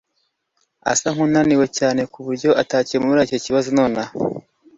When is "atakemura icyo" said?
2.63-3.39